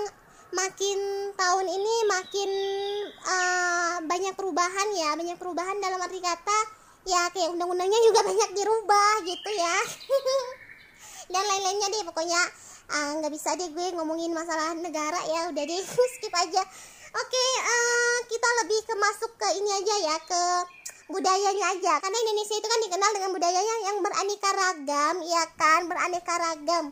makin 0.52 0.99
tahun 1.35 1.66
ini 1.73 1.95
makin 2.04 2.50
uh, 3.25 3.97
banyak 4.04 4.35
perubahan 4.37 4.88
ya 4.92 5.16
banyak 5.16 5.40
perubahan 5.40 5.80
dalam 5.80 5.99
arti 6.04 6.21
kata 6.21 6.59
ya 7.06 7.30
kayak 7.33 7.50
undang-undangnya 7.54 8.00
juga 8.12 8.21
banyak 8.30 8.50
dirubah 8.54 9.14
gitu 9.25 9.50
ya 9.56 9.76
dan 11.26 11.42
lain-lainnya 11.42 11.88
deh 11.90 12.02
pokoknya 12.06 12.42
ah, 12.92 13.11
nggak 13.18 13.33
uh, 13.33 13.35
bisa 13.35 13.50
deh 13.59 13.68
gue 13.71 13.87
ngomongin 13.99 14.30
masalah 14.30 14.75
negara 14.78 15.18
ya 15.26 15.50
udah 15.50 15.64
deh 15.66 15.80
skip 16.18 16.35
aja. 16.35 16.62
Oke 17.16 17.33
okay, 17.33 17.50
uh, 17.64 17.73
eh, 17.73 18.16
kita 18.28 18.49
lebih 18.64 18.80
ke 18.85 18.95
masuk 19.00 19.33
ke 19.40 19.49
ini 19.56 19.71
aja 19.73 19.95
ya 20.12 20.16
ke 20.21 20.42
budayanya 21.11 21.64
aja. 21.78 21.92
Karena 22.02 22.18
Indonesia 22.28 22.56
itu 22.59 22.68
kan 22.68 22.80
dikenal 22.83 23.11
dengan 23.16 23.30
budayanya 23.33 23.76
yang 23.88 23.97
beraneka 24.04 24.50
ragam 24.52 25.16
ya 25.25 25.42
kan? 25.56 25.80
Beraneka 25.88 26.35
ragam. 26.37 26.85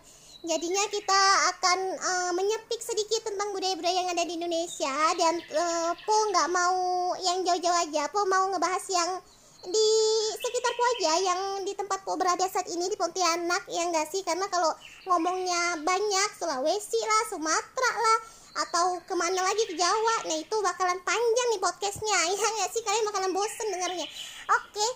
Jadinya 0.45 0.85
kita 0.93 1.21
akan 1.57 1.79
uh, 2.05 2.33
menyepik 2.37 2.77
sedikit 2.85 3.25
tentang 3.25 3.57
budaya-budaya 3.57 3.97
yang 3.97 4.13
ada 4.13 4.29
di 4.29 4.37
Indonesia 4.37 4.93
dan 5.17 5.41
uh, 5.41 5.97
Po 6.05 6.17
nggak 6.29 6.49
mau 6.53 6.77
yang 7.25 7.41
jauh-jauh 7.49 7.79
aja. 7.81 8.13
Po 8.13 8.29
mau 8.29 8.53
ngebahas 8.53 8.85
yang 8.93 9.11
di 9.65 9.91
sekitar 10.37 10.73
Po 10.77 10.83
aja 10.85 11.13
yang 11.25 11.41
di 11.65 11.73
tempat 11.73 12.05
Po 12.05 12.21
berada 12.21 12.45
saat 12.45 12.69
ini 12.69 12.85
di 12.93 12.97
Pontianak 13.01 13.65
ya 13.73 13.89
enggak 13.89 14.13
sih? 14.13 14.21
Karena 14.21 14.45
kalau 14.53 14.77
ngomongnya 15.09 15.81
banyak 15.81 16.31
Sulawesi 16.37 17.01
lah 17.01 17.23
Sumatera 17.33 17.93
lah 17.97 18.19
atau 18.55 19.03
ke 19.03 19.15
mana 19.19 19.43
lagi 19.43 19.67
ke 19.67 19.75
Jawa 19.75 20.31
nah 20.31 20.39
itu 20.39 20.57
bakalan 20.61 21.01
panjang 21.03 21.49
nih 21.57 21.61
podcastnya. 21.63 22.19
Ya 22.35 22.49
nggak 22.61 22.71
sih? 22.77 22.83
Kalian 22.85 23.09
bakalan 23.09 23.33
bosen 23.33 23.67
dengarnya 23.73 24.07
oke. 24.53 24.89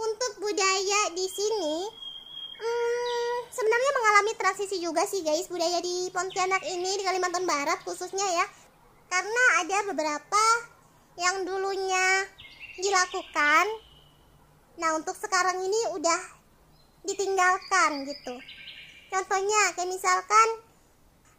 Untuk 0.00 0.32
budaya 0.40 1.00
di 1.12 1.26
sini 1.28 1.76
hmm, 2.56 3.36
sebenarnya 3.52 3.90
mengalami 4.00 4.32
transisi 4.40 4.80
juga 4.80 5.04
sih 5.04 5.20
guys 5.20 5.44
budaya 5.52 5.84
di 5.84 6.08
Pontianak 6.08 6.64
ini 6.64 6.96
di 6.96 7.04
Kalimantan 7.04 7.44
Barat 7.44 7.84
khususnya 7.84 8.24
ya. 8.24 8.46
Karena 9.10 9.44
ada 9.60 9.78
beberapa 9.92 10.44
yang 11.20 11.44
dulunya 11.44 12.39
dilakukan. 12.80 13.66
Nah 14.80 14.96
untuk 14.96 15.16
sekarang 15.16 15.60
ini 15.60 15.80
udah 15.96 16.20
ditinggalkan 17.04 18.08
gitu. 18.08 18.34
Contohnya 19.12 19.62
kayak 19.76 19.90
misalkan 19.90 20.48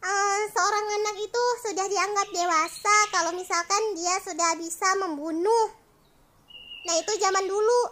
uh, 0.02 0.42
seorang 0.50 0.86
anak 1.02 1.16
itu 1.22 1.44
sudah 1.66 1.86
dianggap 1.86 2.28
dewasa 2.30 2.96
kalau 3.14 3.32
misalkan 3.34 3.82
dia 3.98 4.18
sudah 4.22 4.50
bisa 4.58 4.88
membunuh. 4.98 5.66
Nah 6.86 6.94
itu 6.98 7.12
zaman 7.18 7.46
dulu. 7.46 7.82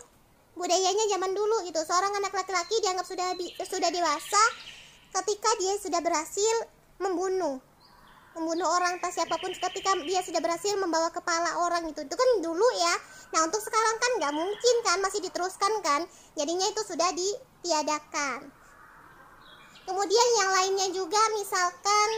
Budayanya 0.58 1.06
zaman 1.16 1.32
dulu 1.32 1.64
gitu. 1.64 1.80
Seorang 1.86 2.12
anak 2.20 2.34
laki-laki 2.34 2.82
dianggap 2.82 3.06
sudah 3.06 3.32
sudah 3.64 3.90
dewasa 3.90 4.42
ketika 5.10 5.50
dia 5.58 5.74
sudah 5.80 6.00
berhasil 6.04 6.56
membunuh 7.00 7.62
membunuh 8.34 8.68
orang 8.70 8.98
entah 8.98 9.10
siapa 9.10 9.34
pun 9.42 9.50
ketika 9.50 9.90
dia 10.06 10.22
sudah 10.22 10.38
berhasil 10.38 10.74
membawa 10.78 11.10
kepala 11.10 11.66
orang 11.66 11.90
itu. 11.90 12.00
Itu 12.06 12.14
kan 12.14 12.30
dulu 12.38 12.68
ya. 12.78 12.94
Nah 13.34 13.40
untuk 13.46 13.58
sekarang 13.58 13.96
kan 13.98 14.10
nggak 14.22 14.34
mungkin 14.34 14.76
kan 14.86 14.98
masih 15.02 15.20
diteruskan 15.22 15.72
kan. 15.82 16.06
Jadinya 16.38 16.66
itu 16.70 16.82
sudah 16.86 17.10
ditiadakan. 17.10 18.50
Kemudian 19.90 20.28
yang 20.38 20.50
lainnya 20.54 20.88
juga 20.94 21.18
misalkan 21.34 22.10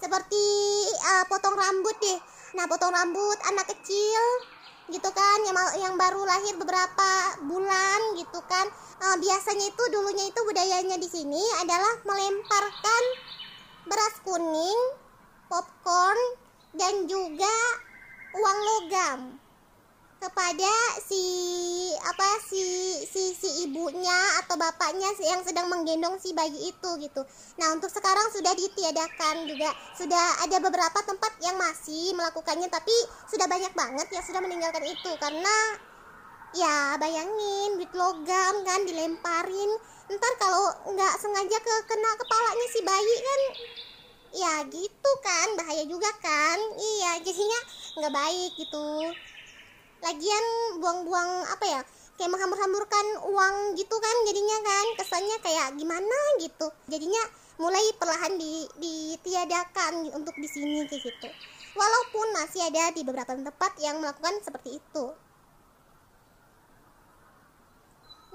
seperti 0.00 0.44
uh, 1.04 1.24
potong 1.28 1.56
rambut 1.56 1.96
deh. 2.00 2.18
Nah 2.56 2.64
potong 2.64 2.92
rambut 2.92 3.36
anak 3.52 3.68
kecil 3.76 4.22
gitu 4.86 5.10
kan 5.10 5.38
yang 5.42 5.56
yang 5.82 5.94
baru 5.98 6.22
lahir 6.22 6.56
beberapa 6.56 7.10
bulan 7.44 8.00
gitu 8.16 8.40
kan. 8.48 8.64
Uh, 8.96 9.20
biasanya 9.20 9.68
itu 9.68 9.82
dulunya 9.92 10.24
itu 10.32 10.40
budayanya 10.40 10.96
di 10.96 11.08
sini 11.10 11.42
adalah 11.60 12.00
melemparkan 12.08 13.02
beras 13.86 14.14
kuning, 14.26 14.80
popcorn, 15.46 16.20
dan 16.76 17.06
juga 17.08 17.56
uang 18.36 18.58
logam 18.62 19.20
ke 20.20 20.26
kepada 20.26 20.74
si 21.06 21.22
apa 22.02 22.28
si 22.50 22.60
si 23.06 23.30
si 23.38 23.48
ibunya 23.62 24.42
atau 24.42 24.58
bapaknya 24.58 25.06
yang 25.22 25.40
sedang 25.46 25.70
menggendong 25.70 26.18
si 26.18 26.34
bayi 26.34 26.74
itu 26.74 26.90
gitu. 26.98 27.22
Nah, 27.62 27.70
untuk 27.72 27.88
sekarang 27.88 28.34
sudah 28.34 28.50
ditiadakan 28.58 29.46
juga. 29.46 29.70
Sudah 29.94 30.42
ada 30.42 30.58
beberapa 30.58 30.98
tempat 31.06 31.30
yang 31.40 31.54
masih 31.56 32.12
melakukannya 32.18 32.66
tapi 32.66 32.92
sudah 33.30 33.46
banyak 33.46 33.70
banget 33.78 34.08
yang 34.10 34.24
sudah 34.26 34.42
meninggalkan 34.42 34.82
itu 34.84 35.10
karena 35.22 35.54
ya 36.56 36.96
bayangin 36.96 37.76
duit 37.76 37.92
logam 37.92 38.54
kan 38.64 38.80
dilemparin. 38.88 39.70
Ntar 40.08 40.32
kalau 40.40 40.72
nggak 40.88 41.14
sengaja 41.20 41.58
ke 41.60 41.74
kena 41.84 42.10
kepalanya 42.16 42.66
si 42.72 42.80
bayi 42.80 43.16
kan 43.20 43.40
ya 44.36 44.54
gitu 44.68 45.10
kan 45.20 45.48
bahaya 45.60 45.84
juga 45.84 46.08
kan. 46.24 46.58
Iya 46.80 47.20
jadinya 47.20 47.60
nggak 48.00 48.14
baik 48.16 48.52
gitu. 48.56 48.88
Lagian 50.00 50.44
buang-buang 50.80 51.30
apa 51.52 51.64
ya 51.68 51.80
kayak 52.16 52.32
menghambur-hamburkan 52.32 53.06
uang 53.28 53.56
gitu 53.76 53.96
kan 54.00 54.16
jadinya 54.24 54.58
kan. 54.64 54.86
Kesannya 54.96 55.36
kayak 55.44 55.76
gimana 55.76 56.18
gitu. 56.40 56.72
Jadinya 56.88 57.22
mulai 57.60 57.84
perlahan 58.00 58.36
di, 58.40 58.68
ditiadakan 58.80 60.12
untuk 60.16 60.32
di 60.40 60.48
sini 60.48 60.88
kayak 60.88 61.04
gitu. 61.04 61.28
Walaupun 61.76 62.32
masih 62.32 62.64
ada 62.64 62.88
di 62.96 63.04
beberapa 63.04 63.36
tempat 63.36 63.76
yang 63.84 64.00
melakukan 64.00 64.40
seperti 64.40 64.80
itu 64.80 65.25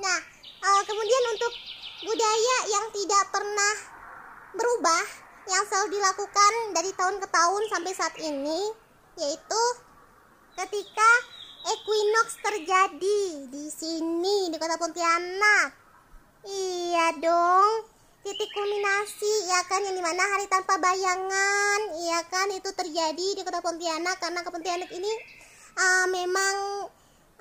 nah 0.02 0.20
uh, 0.66 0.82
kemudian 0.84 1.24
untuk 1.38 1.54
budaya 2.10 2.58
yang 2.74 2.86
tidak 2.90 3.24
pernah 3.30 3.76
berubah 4.58 5.04
yang 5.50 5.64
selalu 5.70 5.98
dilakukan 5.98 6.54
dari 6.74 6.92
tahun 6.98 7.18
ke 7.22 7.28
tahun 7.30 7.62
sampai 7.70 7.92
saat 7.94 8.16
ini 8.20 8.60
yaitu 9.18 9.64
ketika 10.58 11.12
equinox 11.68 12.28
terjadi 12.42 13.22
di 13.50 13.66
sini 13.70 14.50
di 14.50 14.58
kota 14.58 14.78
Pontianak. 14.82 15.78
Iya 16.42 17.22
dong, 17.22 17.86
titik 18.26 18.50
kulminasi 18.50 19.34
ya 19.46 19.62
kan 19.70 19.86
yang 19.86 19.94
di 19.94 20.02
mana 20.02 20.26
hari 20.26 20.50
tanpa 20.50 20.82
bayangan, 20.82 21.80
iya 22.02 22.26
kan 22.34 22.50
itu 22.50 22.70
terjadi 22.74 23.28
di 23.38 23.42
kota 23.46 23.62
Pontianak 23.62 24.18
karena 24.18 24.42
ke 24.42 24.50
Pontianak 24.50 24.90
ini 24.90 25.12
uh, 25.78 26.06
memang 26.10 26.56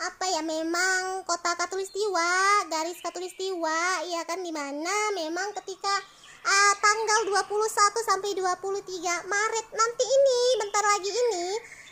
apa 0.00 0.24
ya 0.32 0.40
memang 0.40 1.28
kota 1.28 1.52
katulistiwa 1.60 2.64
garis 2.72 2.96
katulistiwa 3.04 4.08
ya 4.08 4.24
kan 4.24 4.40
di 4.40 4.48
mana 4.48 5.12
memang 5.12 5.52
ketika 5.60 5.92
uh, 6.40 6.74
tanggal 6.80 7.20
21 7.44 8.08
sampai 8.08 8.32
23 8.32 9.28
Maret 9.28 9.66
nanti 9.76 10.04
ini 10.08 10.40
bentar 10.56 10.84
lagi 10.88 11.10
ini 11.12 11.46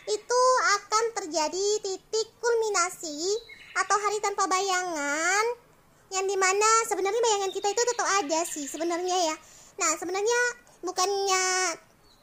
itu 0.09 0.41
akan 0.81 1.03
terjadi 1.21 1.67
titik 1.85 2.27
kulminasi 2.41 3.29
atau 3.77 3.97
hari 4.01 4.17
tanpa 4.25 4.49
bayangan 4.49 5.45
yang 6.09 6.25
di 6.25 6.33
mana 6.33 6.69
sebenarnya 6.89 7.21
bayangan 7.21 7.53
kita 7.53 7.69
itu 7.69 7.81
tetap 7.93 8.07
ada 8.25 8.39
sih 8.49 8.65
sebenarnya 8.65 9.17
ya. 9.29 9.35
Nah 9.77 9.93
sebenarnya 10.01 10.39
bukannya 10.81 11.45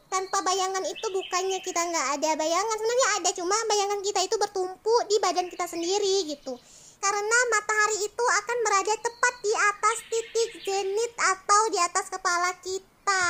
tanpa 0.07 0.39
bayangan 0.43 0.85
itu 0.87 1.07
bukannya 1.11 1.59
kita 1.63 1.81
nggak 1.81 2.07
ada 2.21 2.31
bayangan. 2.39 2.77
Sebenarnya 2.77 3.09
ada 3.21 3.31
cuma 3.35 3.57
bayangan 3.67 4.01
kita 4.03 4.21
itu 4.27 4.37
bertumpuk 4.39 5.03
di 5.11 5.17
badan 5.19 5.47
kita 5.51 5.67
sendiri 5.67 6.31
gitu. 6.31 6.55
Karena 6.97 7.39
matahari 7.53 8.09
itu 8.09 8.25
akan 8.25 8.59
berada 8.65 8.95
tepat 8.99 9.35
di 9.45 9.53
atas 9.53 9.97
titik 10.09 10.51
zenit 10.65 11.13
atau 11.21 11.61
di 11.71 11.79
atas 11.79 12.07
kepala 12.09 12.51
kita. 12.65 13.25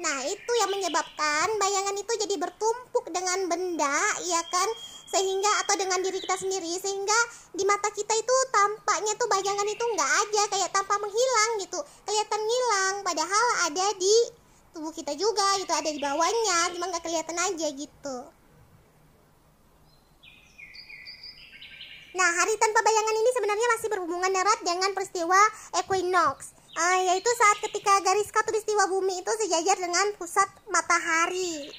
Nah, 0.00 0.24
itu 0.24 0.52
yang 0.56 0.72
menyebabkan 0.72 1.46
bayangan 1.60 1.92
itu 1.92 2.12
jadi 2.16 2.40
bertumpuk 2.40 3.04
dengan 3.12 3.44
benda, 3.52 4.00
ya 4.24 4.40
kan? 4.48 4.68
Sehingga 5.12 5.60
atau 5.60 5.76
dengan 5.76 6.00
diri 6.00 6.16
kita 6.16 6.40
sendiri. 6.40 6.72
Sehingga 6.80 7.18
di 7.52 7.68
mata 7.68 7.92
kita 7.92 8.16
itu 8.16 8.36
tampaknya 8.48 9.12
tuh 9.20 9.28
bayangan 9.28 9.68
itu 9.68 9.84
nggak 9.84 10.10
aja 10.24 10.42
kayak 10.56 10.70
tanpa 10.72 10.96
menghilang 10.96 11.50
gitu. 11.60 11.78
Kelihatan 12.08 12.40
hilang 12.40 12.94
padahal 13.04 13.46
ada 13.68 13.86
di 14.00 14.14
tubuh 14.70 14.92
kita 14.94 15.12
juga 15.18 15.44
gitu, 15.58 15.72
ada 15.72 15.90
di 15.90 16.00
bawahnya, 16.00 16.74
cuma 16.76 16.90
nggak 16.90 17.04
kelihatan 17.04 17.38
aja 17.38 17.66
gitu. 17.74 18.16
Nah, 22.10 22.30
hari 22.42 22.54
tanpa 22.58 22.82
bayangan 22.82 23.16
ini 23.16 23.30
sebenarnya 23.32 23.66
masih 23.78 23.88
berhubungan 23.88 24.32
erat 24.34 24.60
dengan 24.66 24.90
peristiwa 24.92 25.38
equinox 25.78 26.58
uh, 26.76 26.98
yaitu 27.10 27.30
saat 27.34 27.58
ketika 27.64 28.02
garis 28.02 28.30
katulistiwa 28.30 28.86
bumi 28.86 29.22
itu 29.22 29.32
sejajar 29.40 29.78
dengan 29.78 30.06
pusat 30.18 30.46
matahari. 30.70 31.70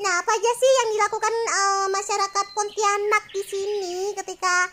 Nah, 0.00 0.12
apa 0.24 0.32
aja 0.32 0.52
sih 0.56 0.72
yang 0.80 0.88
dilakukan 0.96 1.34
uh, 1.52 1.86
masyarakat 1.92 2.46
Pontianak 2.56 3.24
di 3.36 3.42
sini 3.44 3.96
ketika 4.16 4.72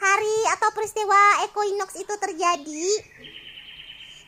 hari 0.00 0.38
atau 0.56 0.72
peristiwa 0.72 1.44
equinox 1.44 1.92
itu 2.00 2.14
terjadi? 2.16 2.88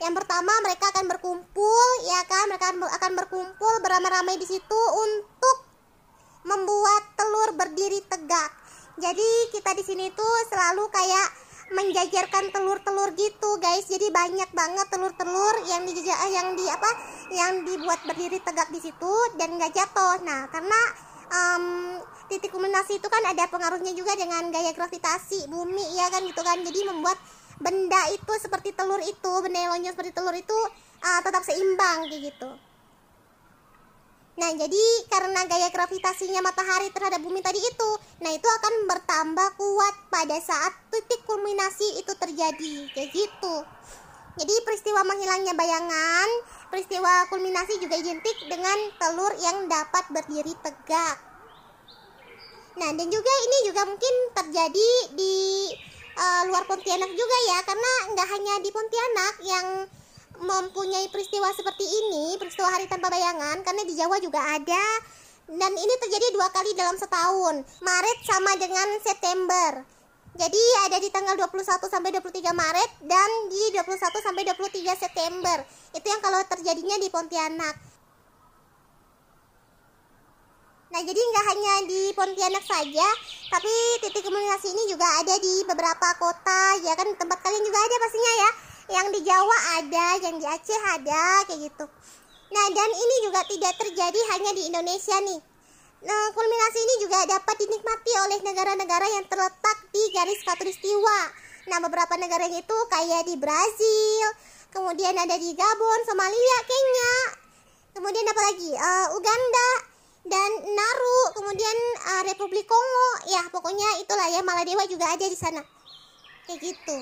Yang 0.03 0.15
pertama, 0.23 0.53
mereka 0.65 0.91
akan 0.91 1.07
berkumpul, 1.11 1.87
ya 2.09 2.21
kan? 2.27 2.45
Mereka 2.51 2.67
akan 2.99 3.13
berkumpul 3.15 3.75
beramai-ramai 3.83 4.39
di 4.39 4.47
situ 4.47 4.81
untuk 4.95 5.57
membuat 6.45 7.03
telur 7.15 7.51
berdiri 7.55 8.01
tegak. 8.07 8.51
Jadi 8.95 9.29
kita 9.51 9.75
di 9.75 9.83
sini 9.83 10.07
tuh 10.15 10.37
selalu 10.51 10.87
kayak 10.91 11.29
menjajarkan 11.73 12.53
telur-telur 12.53 13.17
gitu 13.17 13.57
guys 13.57 13.89
jadi 13.89 14.13
banyak 14.13 14.51
banget 14.53 14.87
telur-telur 14.93 15.55
yang 15.65 15.89
di 15.89 15.97
yang 16.05 16.49
di 16.53 16.65
apa 16.69 16.91
yang 17.33 17.53
dibuat 17.65 18.05
berdiri 18.05 18.37
tegak 18.45 18.69
di 18.69 18.85
situ 18.85 19.15
dan 19.41 19.57
nggak 19.57 19.73
jatuh 19.73 20.21
nah 20.29 20.45
karena 20.53 20.81
titik 22.35 22.51
kulminasi 22.51 22.99
itu 22.99 23.07
kan 23.07 23.23
ada 23.31 23.47
pengaruhnya 23.47 23.95
juga 23.95 24.19
dengan 24.19 24.51
gaya 24.51 24.75
gravitasi 24.75 25.47
bumi 25.47 25.95
ya 25.95 26.11
kan 26.11 26.27
gitu 26.27 26.43
kan 26.43 26.59
jadi 26.67 26.81
membuat 26.91 27.15
benda 27.63 28.11
itu 28.11 28.33
seperti 28.43 28.75
telur 28.75 28.99
itu 28.99 29.33
benda 29.39 29.63
yang 29.63 29.71
lonjong 29.79 29.95
seperti 29.95 30.11
telur 30.11 30.35
itu 30.35 30.59
uh, 31.07 31.21
tetap 31.23 31.47
seimbang 31.47 32.11
kayak 32.11 32.35
gitu 32.35 32.51
Nah, 34.35 34.51
jadi 34.51 34.85
karena 35.07 35.47
gaya 35.47 35.71
gravitasinya 35.71 36.43
matahari 36.43 36.91
terhadap 36.91 37.23
bumi 37.23 37.39
tadi 37.39 37.63
itu, 37.63 37.91
nah 38.19 38.35
itu 38.35 38.43
akan 38.51 38.91
bertambah 38.91 39.49
kuat 39.55 39.95
pada 40.11 40.35
saat 40.43 40.75
titik 40.91 41.23
kulminasi 41.23 42.03
itu 42.03 42.11
terjadi. 42.19 42.75
Kayak 42.99 43.15
gitu. 43.15 43.55
Jadi 44.35 44.55
peristiwa 44.67 45.07
menghilangnya 45.07 45.55
bayangan, 45.55 46.29
peristiwa 46.67 47.31
kulminasi 47.31 47.79
juga 47.79 47.95
identik 47.95 48.35
dengan 48.51 48.75
telur 48.99 49.31
yang 49.39 49.71
dapat 49.71 50.03
berdiri 50.11 50.51
tegak. 50.59 51.34
Nah, 52.75 52.91
dan 52.91 53.07
juga 53.07 53.33
ini 53.47 53.59
juga 53.71 53.83
mungkin 53.87 54.15
terjadi 54.35 54.91
di 55.15 55.35
uh, 56.19 56.43
luar 56.51 56.67
Pontianak 56.67 57.11
juga 57.15 57.37
ya, 57.55 57.59
karena 57.63 57.93
nggak 58.11 58.29
hanya 58.35 58.55
di 58.63 58.71
Pontianak 58.75 59.35
yang 59.47 59.67
mempunyai 60.43 61.07
peristiwa 61.15 61.55
seperti 61.55 61.87
ini, 61.87 62.35
peristiwa 62.35 62.67
hari 62.67 62.91
tanpa 62.91 63.07
bayangan, 63.15 63.63
karena 63.63 63.83
di 63.87 63.95
Jawa 63.95 64.19
juga 64.19 64.43
ada. 64.43 64.87
Dan 65.45 65.73
ini 65.77 65.95
terjadi 66.01 66.35
dua 66.35 66.49
kali 66.51 66.73
dalam 66.75 66.97
setahun, 66.99 67.63
Maret 67.85 68.19
sama 68.27 68.57
dengan 68.59 68.89
September. 69.05 69.85
Jadi 70.35 70.63
ada 70.91 70.99
di 70.99 71.15
tanggal 71.15 71.39
21 71.39 71.87
sampai 71.87 72.11
23 72.11 72.51
Maret 72.51 72.91
dan 73.07 73.31
di 73.47 73.71
21 73.71 74.19
sampai 74.19 74.43
23 74.51 74.99
September. 74.99 75.63
Itu 75.95 76.07
yang 76.11 76.19
kalau 76.19 76.43
terjadinya 76.51 76.99
di 76.99 77.07
Pontianak. 77.07 77.94
Nah, 80.95 81.03
jadi 81.03 81.19
nggak 81.19 81.47
hanya 81.51 81.75
di 81.91 82.01
Pontianak 82.15 82.63
saja, 82.63 83.09
tapi 83.51 83.75
titik 83.99 84.23
komunikasi 84.23 84.71
ini 84.71 84.95
juga 84.95 85.03
ada 85.19 85.35
di 85.43 85.67
beberapa 85.67 86.09
kota, 86.23 86.79
ya 86.87 86.95
kan 86.95 87.11
tempat 87.19 87.35
kalian 87.43 87.67
juga 87.67 87.83
ada 87.83 87.97
pastinya 87.99 88.33
ya 88.39 88.51
yang 88.95 89.07
di 89.11 89.21
Jawa 89.27 89.59
ada, 89.83 90.07
yang 90.23 90.39
di 90.39 90.47
Aceh 90.47 90.81
ada, 90.95 91.51
kayak 91.51 91.67
gitu. 91.67 91.91
Nah, 92.55 92.67
dan 92.71 92.91
ini 92.95 93.17
juga 93.27 93.43
tidak 93.43 93.75
terjadi 93.75 94.21
hanya 94.39 94.55
di 94.55 94.63
Indonesia 94.71 95.19
nih. 95.19 95.41
Nah, 96.07 96.25
kulminasi 96.31 96.79
ini 96.79 96.95
juga 97.03 97.19
dapat 97.27 97.57
dinikmati 97.59 98.13
oleh 98.31 98.39
negara-negara 98.47 99.07
yang 99.19 99.27
terletak 99.27 99.79
di 99.91 100.03
garis 100.15 100.47
katulistiwa. 100.47 101.19
Nah, 101.75 101.83
beberapa 101.83 102.15
negara 102.23 102.47
itu 102.47 102.77
kayak 102.87 103.27
di 103.27 103.35
Brazil, 103.35 104.27
kemudian 104.71 105.19
ada 105.19 105.35
di 105.43 105.59
Gabon, 105.59 106.01
Somalia, 106.07 106.59
Kenya, 106.71 107.15
kemudian 107.99 108.31
apa 108.31 108.43
lagi? 108.47 108.71
Uh, 108.79 109.07
Uganda 109.19 109.94
dan 110.25 110.51
Naru, 110.73 111.21
kemudian 111.37 111.77
uh, 112.09 112.23
Republik 112.25 112.65
Kongo. 112.65 113.11
Ya, 113.29 113.45
pokoknya 113.53 114.01
itulah 114.01 114.29
ya 114.33 114.41
Maladewa 114.41 114.89
juga 114.89 115.13
ada 115.13 115.27
di 115.29 115.37
sana. 115.37 115.61
Kayak 116.49 116.61
gitu. 116.65 116.97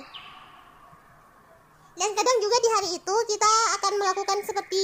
Dan 1.92 2.11
kadang 2.18 2.38
juga 2.42 2.56
di 2.58 2.68
hari 2.72 2.88
itu 2.98 3.14
kita 3.30 3.52
akan 3.78 3.92
melakukan 4.00 4.38
seperti 4.42 4.82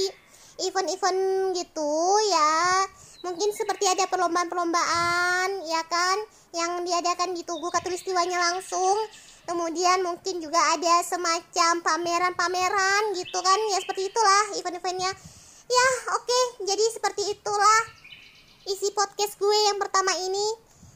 event-event 0.63 1.51
gitu 1.57 1.91
ya. 2.31 2.87
Mungkin 3.27 3.51
seperti 3.51 3.91
ada 3.91 4.07
perlombaan-perlombaan 4.07 5.67
ya 5.67 5.83
kan? 5.91 6.17
Yang 6.55 6.71
diadakan 6.87 7.35
di 7.35 7.43
Tugu 7.43 7.67
Katulistiwanya 7.67 8.39
langsung. 8.39 8.95
Kemudian 9.43 9.99
mungkin 10.05 10.39
juga 10.39 10.61
ada 10.77 11.03
semacam 11.03 11.83
pameran-pameran 11.83 13.19
gitu 13.19 13.39
kan? 13.43 13.59
Ya 13.73 13.83
seperti 13.83 14.07
itulah 14.07 14.43
event-eventnya. 14.55 15.11
Ya 15.69 15.87
oke. 16.15 16.23
Okay. 16.23 16.43
jadi 16.71 16.85
seperti 16.95 17.35
itulah 17.35 17.98
isi 18.67 18.91
podcast 18.91 19.39
gue 19.39 19.57
yang 19.71 19.77
pertama 19.79 20.11
ini 20.19 20.47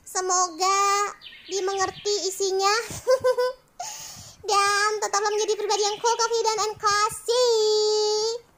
semoga 0.04 1.12
dimengerti 1.47 2.28
isinya 2.28 2.73
dan 4.49 4.89
tetaplah 4.99 5.32
menjadi 5.32 5.56
pribadi 5.56 5.84
yang 5.88 5.97
cool, 6.04 6.15
confident, 6.19 6.60
and 6.67 6.76
classy. 6.76 7.47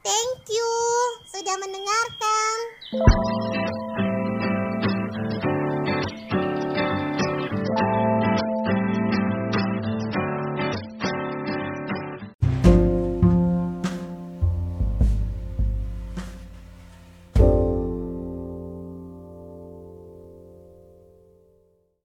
Thank 0.02 0.50
you 0.50 0.70
sudah 1.30 1.56
mendengarkan. 1.62 2.56